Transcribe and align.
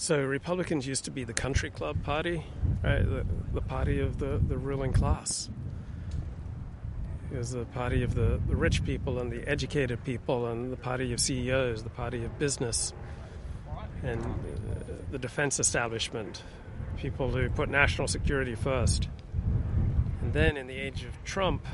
So 0.00 0.18
Republicans 0.18 0.86
used 0.86 1.04
to 1.04 1.10
be 1.10 1.24
the 1.24 1.34
country 1.34 1.68
club 1.68 2.02
party, 2.04 2.42
right? 2.82 3.04
The, 3.04 3.26
the 3.52 3.60
party 3.60 4.00
of 4.00 4.18
the, 4.18 4.40
the 4.48 4.56
ruling 4.56 4.94
class. 4.94 5.50
It 7.30 7.36
was 7.36 7.50
the 7.50 7.66
party 7.66 8.02
of 8.02 8.14
the, 8.14 8.40
the 8.48 8.56
rich 8.56 8.82
people 8.82 9.18
and 9.18 9.30
the 9.30 9.46
educated 9.46 10.02
people, 10.02 10.46
and 10.46 10.72
the 10.72 10.78
party 10.78 11.12
of 11.12 11.20
CEOs, 11.20 11.82
the 11.82 11.90
party 11.90 12.24
of 12.24 12.38
business, 12.38 12.94
and 14.02 14.22
uh, 14.22 14.94
the 15.10 15.18
defense 15.18 15.60
establishment, 15.60 16.44
people 16.96 17.28
who 17.28 17.50
put 17.50 17.68
national 17.68 18.08
security 18.08 18.54
first. 18.54 19.06
And 20.22 20.32
then 20.32 20.56
in 20.56 20.66
the 20.66 20.76
age 20.76 21.04
of 21.04 21.22
Trump, 21.24 21.66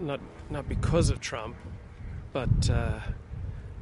not 0.00 0.18
not 0.50 0.68
because 0.68 1.10
of 1.10 1.20
Trump, 1.20 1.54
but 2.32 2.68
uh, 2.68 2.98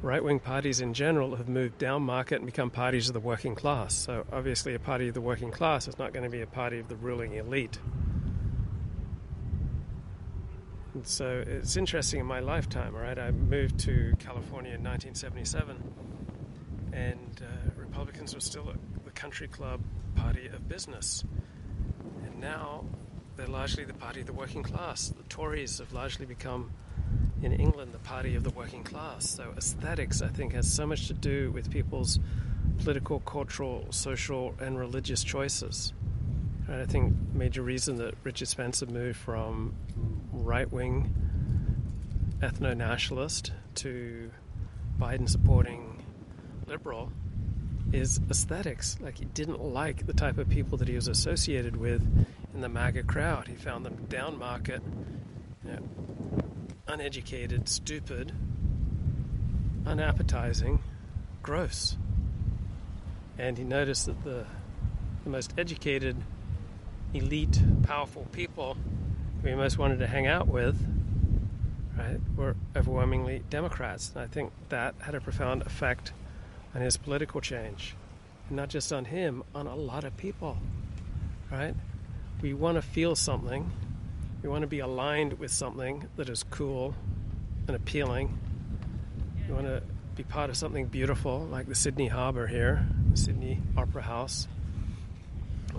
right 0.03 0.23
wing 0.23 0.39
parties 0.39 0.81
in 0.81 0.93
general 0.93 1.35
have 1.37 1.47
moved 1.47 1.77
down 1.77 2.03
market 2.03 2.35
and 2.35 2.45
become 2.45 2.69
parties 2.69 3.07
of 3.07 3.13
the 3.13 3.19
working 3.19 3.55
class. 3.55 3.95
So 3.95 4.25
obviously, 4.31 4.75
a 4.75 4.79
party 4.79 5.07
of 5.07 5.13
the 5.13 5.21
working 5.21 5.49
class 5.49 5.87
is 5.87 5.97
not 5.97 6.13
going 6.13 6.23
to 6.23 6.29
be 6.29 6.41
a 6.41 6.47
party 6.47 6.79
of 6.79 6.89
the 6.89 6.95
ruling 6.95 7.33
elite. 7.33 7.79
And 10.93 11.07
so 11.07 11.43
it's 11.47 11.75
interesting 11.75 12.19
in 12.19 12.25
my 12.25 12.39
lifetime, 12.39 12.95
right? 12.95 13.17
I 13.17 13.31
moved 13.31 13.79
to 13.79 14.13
California 14.19 14.73
in 14.75 14.83
1977, 14.83 15.81
and 16.91 17.41
uh, 17.41 17.71
Republicans 17.75 18.35
were 18.35 18.41
still 18.41 18.71
the 19.03 19.11
country 19.11 19.47
club 19.47 19.81
party 20.15 20.47
of 20.47 20.67
business. 20.67 21.23
And 22.25 22.39
now 22.39 22.85
they're 23.35 23.47
largely 23.47 23.85
the 23.85 23.93
party 23.93 24.19
of 24.19 24.27
the 24.27 24.33
working 24.33 24.61
class. 24.63 25.07
The 25.07 25.23
Tories 25.23 25.79
have 25.79 25.93
largely 25.93 26.25
become, 26.25 26.71
in 27.41 27.53
England, 27.53 27.93
the 27.93 27.99
party 27.99 28.35
of 28.35 28.43
the 28.43 28.49
working 28.51 28.83
class. 28.83 29.29
So 29.29 29.53
aesthetics, 29.57 30.21
I 30.21 30.27
think, 30.27 30.53
has 30.53 30.71
so 30.71 30.87
much 30.87 31.07
to 31.07 31.13
do 31.13 31.51
with 31.51 31.69
people's 31.69 32.19
political, 32.79 33.19
cultural, 33.19 33.85
social, 33.91 34.55
and 34.59 34.79
religious 34.79 35.23
choices. 35.23 35.93
And 36.67 36.81
I 36.81 36.85
think 36.85 37.13
major 37.33 37.61
reason 37.61 37.97
that 37.97 38.15
Richard 38.23 38.47
Spencer 38.47 38.85
moved 38.85 39.17
from 39.17 39.73
right-wing 40.31 41.13
ethno-nationalist 42.39 43.51
to 43.75 44.31
Biden 44.99 45.27
supporting 45.27 46.03
liberal 46.67 47.11
is 47.91 48.19
aesthetics. 48.29 48.97
Like 49.01 49.17
he 49.17 49.25
didn't 49.25 49.61
like 49.61 50.05
the 50.05 50.13
type 50.13 50.37
of 50.37 50.49
people 50.49 50.77
that 50.77 50.87
he 50.87 50.95
was 50.95 51.07
associated 51.07 51.75
with 51.75 52.01
in 52.53 52.61
the 52.61 52.69
MAGA 52.69 53.03
crowd. 53.03 53.47
He 53.47 53.55
found 53.55 53.85
them 53.85 54.05
down 54.09 54.39
market, 54.39 54.81
uneducated, 56.93 57.67
stupid, 57.67 58.31
unappetizing, 59.85 60.79
gross. 61.41 61.97
And 63.37 63.57
he 63.57 63.63
noticed 63.63 64.05
that 64.05 64.23
the, 64.23 64.45
the 65.23 65.29
most 65.29 65.53
educated, 65.57 66.15
elite, 67.13 67.61
powerful 67.83 68.27
people 68.31 68.77
he 69.43 69.53
most 69.55 69.77
wanted 69.77 69.99
to 69.99 70.07
hang 70.07 70.25
out 70.25 70.47
with 70.47 70.77
right, 71.97 72.17
were 72.37 72.55
overwhelmingly 72.77 73.43
Democrats. 73.49 74.11
And 74.15 74.23
I 74.23 74.27
think 74.27 74.53
that 74.69 74.95
had 74.99 75.15
a 75.15 75.19
profound 75.19 75.63
effect 75.63 76.13
on 76.73 76.81
his 76.81 76.95
political 76.95 77.41
change. 77.41 77.95
And 78.47 78.55
not 78.55 78.69
just 78.69 78.93
on 78.93 79.03
him, 79.05 79.43
on 79.53 79.67
a 79.67 79.75
lot 79.75 80.05
of 80.05 80.15
people. 80.15 80.57
Right? 81.51 81.75
we 82.43 82.53
want 82.53 82.75
to 82.75 82.81
feel 82.81 83.15
something. 83.15 83.71
We 84.43 84.49
want 84.49 84.63
to 84.63 84.67
be 84.67 84.79
aligned 84.79 85.39
with 85.39 85.51
something 85.51 86.05
that 86.17 86.27
is 86.27 86.43
cool 86.43 86.93
and 87.67 87.77
appealing. 87.77 88.37
We 89.47 89.53
want 89.53 89.67
to 89.67 89.81
be 90.17 90.23
part 90.23 90.49
of 90.49 90.57
something 90.57 90.87
beautiful, 90.87 91.45
like 91.45 91.67
the 91.67 91.75
Sydney 91.75 92.07
Harbour 92.07 92.45
here, 92.45 92.85
the 93.11 93.17
Sydney 93.17 93.61
Opera 93.77 94.01
House, 94.01 94.49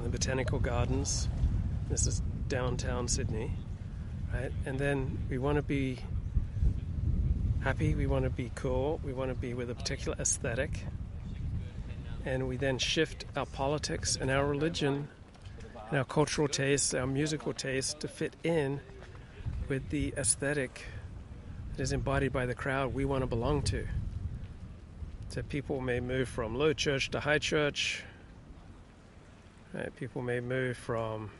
the 0.02 0.08
Botanical 0.08 0.58
Gardens. 0.58 1.28
This 1.90 2.06
is 2.06 2.22
downtown 2.48 3.06
Sydney, 3.06 3.52
right? 4.32 4.50
And 4.64 4.78
then 4.78 5.18
we 5.28 5.36
want 5.36 5.56
to 5.56 5.62
be 5.62 5.98
happy, 7.60 7.94
we 7.94 8.06
want 8.06 8.24
to 8.24 8.30
be 8.30 8.50
cool, 8.54 8.98
we 9.04 9.12
want 9.12 9.30
to 9.30 9.34
be 9.34 9.52
with 9.52 9.68
a 9.68 9.74
particular 9.74 10.16
aesthetic. 10.18 10.86
And 12.24 12.48
we 12.48 12.56
then 12.56 12.78
shift 12.78 13.26
our 13.36 13.44
politics 13.44 14.16
and 14.18 14.30
our 14.30 14.46
religion 14.46 15.08
and 15.88 15.98
our 15.98 16.04
cultural 16.04 16.48
tastes, 16.48 16.94
our 16.94 17.06
musical 17.06 17.52
tastes 17.52 17.94
to 17.94 18.08
fit 18.08 18.34
in 18.42 18.80
with 19.68 19.88
the 19.90 20.14
aesthetic 20.16 20.86
that 21.76 21.82
is 21.82 21.92
embodied 21.92 22.32
by 22.32 22.46
the 22.46 22.54
crowd 22.54 22.94
we 22.94 23.04
want 23.04 23.22
to 23.22 23.26
belong 23.26 23.62
to. 23.62 23.86
So 25.28 25.42
people 25.42 25.80
may 25.80 26.00
move 26.00 26.28
from 26.28 26.56
low 26.56 26.72
church 26.72 27.10
to 27.10 27.20
high 27.20 27.38
church. 27.38 28.04
Right? 29.72 29.94
People 29.96 30.22
may 30.22 30.40
move 30.40 30.76
from 30.76 31.30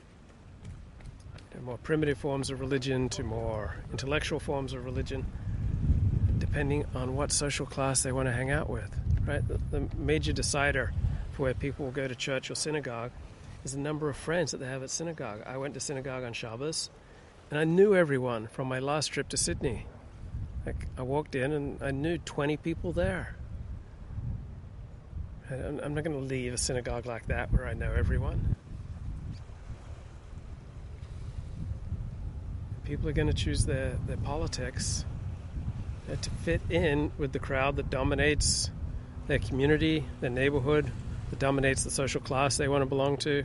more 1.63 1.79
primitive 1.79 2.19
forms 2.19 2.51
of 2.51 2.61
religion 2.61 3.09
to 3.09 3.23
more 3.23 3.77
intellectual 3.93 4.41
forms 4.41 4.73
of 4.73 4.85
religion, 4.85 5.25
depending 6.39 6.85
on 6.97 7.15
what 7.15 7.31
social 7.31 7.65
class 7.65 8.03
they 8.03 8.11
want 8.11 8.27
to 8.27 8.33
hang 8.33 8.51
out 8.51 8.69
with. 8.69 8.91
Right? 9.25 9.47
The, 9.47 9.61
the 9.71 9.89
major 9.97 10.33
decider 10.33 10.93
for 11.33 11.43
where 11.43 11.55
people 11.55 11.85
will 11.85 11.93
go 11.93 12.09
to 12.09 12.15
church 12.15 12.51
or 12.51 12.57
synagogue 12.57 13.13
is 13.65 13.73
the 13.73 13.79
number 13.79 14.09
of 14.09 14.17
friends 14.17 14.51
that 14.51 14.59
they 14.59 14.67
have 14.67 14.83
at 14.83 14.91
synagogue. 14.91 15.43
I 15.47 15.57
went 15.57 15.75
to 15.75 15.81
synagogue 15.81 16.23
on 16.23 16.33
Shabbos, 16.35 16.91
and 17.51 17.59
I 17.59 17.65
knew 17.65 17.95
everyone 17.95 18.47
from 18.47 18.69
my 18.69 18.79
last 18.79 19.09
trip 19.09 19.29
to 19.31 19.37
Sydney. 19.37 19.87
Like 20.67 20.87
I 20.97 21.03
walked 21.03 21.35
in 21.35 21.53
and 21.53 21.83
I 21.83 21.91
knew 21.91 22.19
20 22.19 22.57
people 22.59 22.93
there. 22.93 23.37
I'm 25.51 25.95
not 25.95 26.05
going 26.05 26.19
to 26.19 26.25
leave 26.25 26.55
a 26.55 26.59
synagogue 26.59 27.05
like 27.05 27.27
that 27.27 27.53
where 27.53 27.67
I 27.67 27.75
know 27.75 27.93
everyone. 27.93 28.57
People 32.85 33.09
are 33.09 33.13
going 33.13 33.29
to 33.29 33.35
choose 33.35 33.67
their, 33.67 33.99
their 34.07 34.17
politics 34.17 35.05
uh, 36.11 36.17
to 36.17 36.31
fit 36.31 36.61
in 36.71 37.13
with 37.19 37.33
the 37.33 37.39
crowd 37.39 37.77
that 37.77 37.91
dominates 37.91 38.71
their 39.27 39.39
community, 39.39 40.05
their 40.21 40.31
neighborhood, 40.31 40.91
that 41.35 41.41
dominates 41.41 41.83
the 41.83 41.91
social 41.91 42.21
class 42.21 42.59
they 42.59 42.69
want 42.69 42.83
to 42.83 42.87
belong 42.87 43.17
to, 43.17 43.45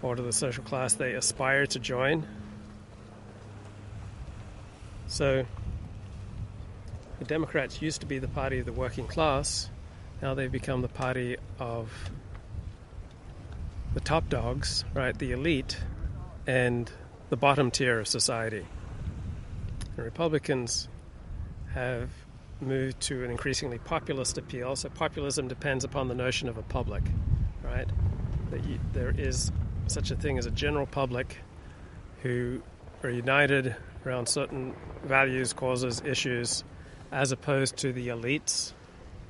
or 0.00 0.14
to 0.14 0.22
the 0.22 0.32
social 0.32 0.62
class 0.62 0.94
they 0.94 1.14
aspire 1.14 1.66
to 1.66 1.80
join. 1.80 2.24
So, 5.08 5.44
the 7.18 7.24
Democrats 7.24 7.82
used 7.82 8.02
to 8.02 8.06
be 8.06 8.20
the 8.20 8.28
party 8.28 8.60
of 8.60 8.66
the 8.66 8.72
working 8.72 9.08
class, 9.08 9.68
now 10.22 10.34
they've 10.34 10.52
become 10.52 10.82
the 10.82 10.88
party 10.88 11.36
of 11.58 11.90
the 13.92 14.00
top 14.00 14.28
dogs, 14.28 14.84
right, 14.94 15.18
the 15.18 15.32
elite, 15.32 15.78
and 16.46 16.88
the 17.28 17.36
bottom 17.36 17.72
tier 17.72 17.98
of 17.98 18.06
society. 18.06 18.64
And 19.96 20.04
Republicans 20.04 20.86
have 21.74 22.08
moved 22.60 23.00
to 23.00 23.24
an 23.24 23.30
increasingly 23.30 23.78
populist 23.78 24.38
appeal. 24.38 24.76
So 24.76 24.88
populism 24.88 25.48
depends 25.48 25.84
upon 25.84 26.08
the 26.08 26.14
notion 26.14 26.48
of 26.48 26.56
a 26.56 26.62
public, 26.62 27.02
right? 27.62 27.88
That 28.50 28.64
you, 28.64 28.78
there 28.92 29.14
is 29.16 29.52
such 29.86 30.10
a 30.10 30.16
thing 30.16 30.38
as 30.38 30.46
a 30.46 30.50
general 30.50 30.86
public 30.86 31.38
who 32.22 32.62
are 33.02 33.10
united 33.10 33.76
around 34.04 34.28
certain 34.28 34.74
values, 35.04 35.52
causes, 35.52 36.02
issues, 36.04 36.64
as 37.12 37.32
opposed 37.32 37.76
to 37.78 37.92
the 37.92 38.08
elites. 38.08 38.72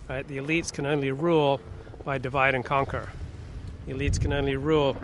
Right? 0.08 0.26
The 0.26 0.38
elites 0.38 0.72
can 0.72 0.86
only 0.86 1.10
rule 1.10 1.60
by 2.04 2.18
divide 2.18 2.54
and 2.54 2.64
conquer. 2.64 3.08
The 3.86 3.92
elites 3.92 4.20
can 4.20 4.32
only 4.32 4.56
rule 4.56 4.96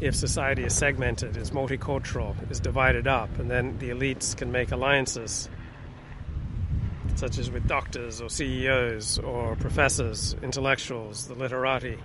if 0.00 0.14
society 0.14 0.64
is 0.64 0.74
segmented, 0.74 1.36
is 1.36 1.50
multicultural, 1.50 2.34
is 2.50 2.60
divided 2.60 3.06
up, 3.06 3.38
and 3.38 3.50
then 3.50 3.78
the 3.78 3.90
elites 3.90 4.36
can 4.36 4.50
make 4.50 4.72
alliances 4.72 5.48
such 7.20 7.36
as 7.36 7.50
with 7.50 7.68
doctors 7.68 8.22
or 8.22 8.30
CEOs 8.30 9.18
or 9.18 9.54
professors, 9.56 10.34
intellectuals, 10.42 11.28
the 11.28 11.34
literati. 11.34 11.98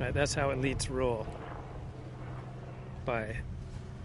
Right? 0.00 0.12
That's 0.12 0.34
how 0.34 0.48
elites 0.48 0.90
rule 0.90 1.24
by 3.04 3.36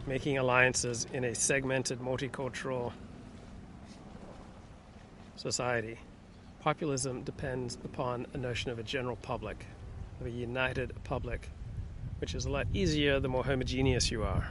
making 0.06 0.38
alliances 0.38 1.08
in 1.12 1.24
a 1.24 1.34
segmented, 1.34 2.00
multicultural 2.00 2.94
society. 5.36 5.98
Populism 6.60 7.24
depends 7.24 7.80
upon 7.84 8.28
a 8.36 8.38
notion 8.38 8.70
of 8.70 8.78
a 8.78 8.84
general 8.84 9.16
public, 9.16 9.66
of 10.22 10.28
a 10.28 10.30
united 10.30 10.94
public, 11.06 11.50
which 12.20 12.36
is 12.36 12.46
a 12.46 12.52
lot 12.52 12.68
easier 12.72 13.20
the 13.20 13.30
more 13.30 13.44
homogeneous 13.44 14.12
you 14.12 14.22
are. 14.22 14.48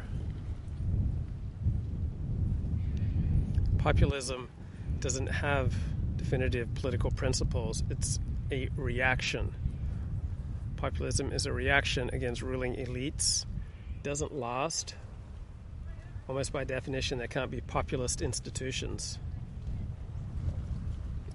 Populism 3.79 4.49
doesn't 5.05 5.27
have 5.27 5.75
definitive 6.17 6.73
political 6.77 7.11
principles, 7.11 7.83
it's 7.91 8.19
a 8.51 8.71
reaction. 8.75 9.55
Populism 10.77 11.31
is 11.31 11.45
a 11.45 11.53
reaction 11.53 12.09
against 12.15 12.41
ruling 12.41 12.75
elites, 12.77 13.45
it 13.97 14.03
doesn't 14.03 14.35
last. 14.35 14.95
Almost 16.27 16.55
by 16.55 16.65
definition, 16.65 17.19
there 17.19 17.27
can't 17.27 17.51
be 17.51 17.61
populist 17.61 18.23
institutions. 18.23 19.19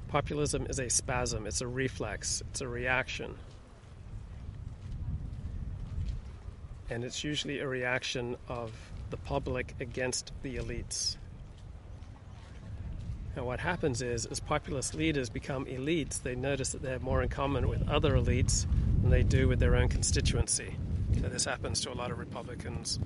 Populism 0.08 0.66
is 0.68 0.80
a 0.80 0.90
spasm, 0.90 1.46
it's 1.46 1.62
a 1.62 1.68
reflex, 1.68 2.42
it's 2.50 2.62
a 2.62 2.68
reaction. 2.68 3.36
And 6.90 7.04
it's 7.04 7.24
usually 7.24 7.60
a 7.60 7.68
reaction 7.68 8.36
of 8.48 8.72
the 9.12 9.18
public 9.18 9.76
against 9.80 10.32
the 10.42 10.56
elites. 10.56 11.18
And 13.36 13.46
what 13.46 13.60
happens 13.60 14.02
is, 14.02 14.26
as 14.26 14.40
populist 14.40 14.96
leaders 14.96 15.30
become 15.30 15.66
elites, 15.66 16.22
they 16.22 16.36
notice 16.36 16.72
that 16.72 16.82
they 16.82 16.90
have 16.92 17.04
more 17.04 17.22
in 17.22 17.30
common 17.30 17.68
with 17.68 17.88
other 17.88 18.14
elites 18.14 18.66
than 19.02 19.10
they 19.10 19.24
do 19.24 19.48
with 19.48 19.60
their 19.60 19.76
own 19.76 19.88
constituency. 19.88 20.76
So 21.22 21.28
this 21.28 21.46
happens 21.46 21.82
to 21.82 21.92
a 21.92 21.96
lot 21.96 22.12
of 22.12 22.20
Republicans 22.20 23.00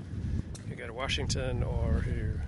who 0.68 0.76
go 0.76 0.88
to 0.88 0.94
Washington 0.94 1.64
or 1.64 1.94
who 1.94 2.40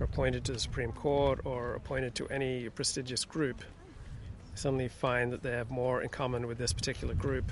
are 0.00 0.04
appointed 0.04 0.44
to 0.44 0.52
the 0.52 0.58
Supreme 0.58 0.92
Court 0.92 1.40
or 1.44 1.74
appointed 1.74 2.14
to 2.16 2.28
any 2.28 2.68
prestigious 2.68 3.24
group. 3.24 3.58
They 3.58 4.56
suddenly 4.56 4.88
find 4.88 5.32
that 5.32 5.42
they 5.42 5.52
have 5.52 5.70
more 5.70 6.02
in 6.02 6.08
common 6.08 6.46
with 6.46 6.58
this 6.58 6.72
particular 6.72 7.14
group, 7.14 7.50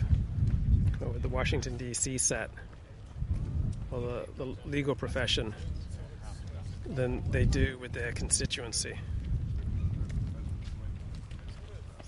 or 1.00 1.08
with 1.08 1.23
the 1.23 1.29
Washington, 1.29 1.76
D.C. 1.76 2.19
set, 2.19 2.50
or 3.90 4.00
the, 4.00 4.26
the 4.37 4.56
legal 4.64 4.94
profession, 4.94 5.55
than 6.87 7.23
they 7.31 7.44
do 7.44 7.79
with 7.81 7.93
their 7.93 8.12
constituency. 8.12 8.99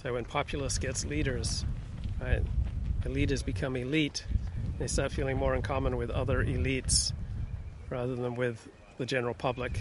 So 0.04 0.12
when 0.12 0.26
populace 0.26 0.76
gets 0.76 1.06
leaders, 1.06 1.64
right, 2.20 2.42
the 3.00 3.08
leaders 3.08 3.42
become 3.42 3.74
elite, 3.74 4.26
they 4.78 4.86
start 4.86 5.12
feeling 5.12 5.38
more 5.38 5.54
in 5.54 5.62
common 5.62 5.96
with 5.96 6.10
other 6.10 6.44
elites 6.44 7.14
rather 7.88 8.14
than 8.14 8.34
with 8.34 8.68
the 8.98 9.06
general 9.06 9.32
public. 9.32 9.80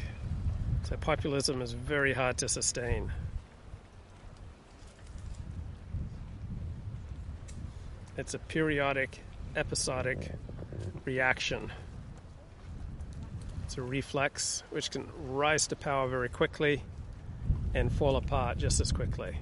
So 0.83 0.95
populism 0.95 1.61
is 1.61 1.73
very 1.73 2.13
hard 2.13 2.37
to 2.37 2.47
sustain. 2.47 3.11
It's 8.15 8.33
a 8.33 8.39
periodic, 8.39 9.19
episodic 9.57 10.31
reaction. 11.03 11.69
It's 13.65 13.77
a 13.77 13.81
reflex 13.81 14.63
which 14.69 14.89
can 14.89 15.05
rise 15.25 15.67
to 15.67 15.75
power 15.75 16.07
very 16.07 16.29
quickly 16.29 16.81
and 17.73 17.91
fall 17.91 18.15
apart 18.15 18.57
just 18.57 18.79
as 18.79 18.93
quickly 18.93 19.37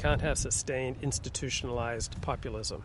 can't 0.00 0.22
have 0.22 0.38
sustained 0.38 0.96
institutionalized 1.02 2.16
populism. 2.22 2.82